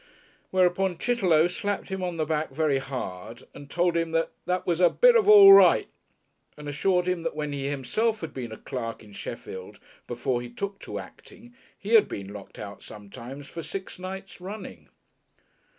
[0.49, 4.89] Whereupon Chitterlow slapped him on the back very hard and told him that was a
[4.89, 5.89] "Bit of All Right,"
[6.57, 10.49] and assured him that when he himself had been a clerk in Sheffield before he
[10.49, 14.89] took to acting he had been locked out sometimes for six nights running.